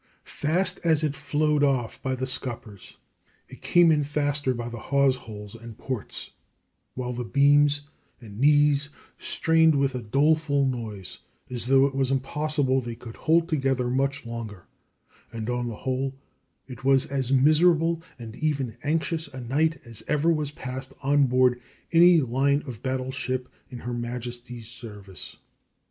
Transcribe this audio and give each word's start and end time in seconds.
Fast 0.25 0.79
as 0.83 1.03
it 1.03 1.13
flowed 1.13 1.63
off 1.63 2.01
by 2.01 2.15
the 2.15 2.25
scuppers 2.25 2.97
it 3.47 3.61
came 3.61 3.91
in 3.91 4.03
faster 4.03 4.51
by 4.55 4.67
the 4.67 4.79
hawse 4.89 5.15
holes 5.15 5.53
and 5.53 5.77
ports, 5.77 6.31
while 6.95 7.13
the 7.13 7.23
beams 7.23 7.81
and 8.19 8.39
knees 8.39 8.89
strained 9.19 9.75
with 9.75 9.93
a 9.93 10.01
doleful 10.01 10.65
noise, 10.65 11.19
as 11.51 11.67
though 11.67 11.85
it 11.85 11.93
was 11.93 12.09
impossible 12.09 12.81
they 12.81 12.95
could 12.95 13.15
hold 13.15 13.47
together 13.47 13.91
much 13.91 14.25
longer, 14.25 14.65
and 15.31 15.51
on 15.51 15.67
the 15.67 15.75
whole 15.85 16.15
it 16.65 16.83
was 16.83 17.05
as 17.05 17.31
miserable 17.31 18.01
and 18.17 18.35
even 18.37 18.77
anxious 18.81 19.27
a 19.27 19.39
night 19.41 19.79
as 19.85 20.01
ever 20.07 20.33
was 20.33 20.49
passed 20.49 20.93
on 21.03 21.27
board 21.27 21.61
any 21.91 22.19
line 22.21 22.63
of 22.65 22.81
battle 22.81 23.11
ship 23.11 23.47
in 23.69 23.77
her 23.77 23.93
Majesty's 23.93 24.67
service. 24.67 25.37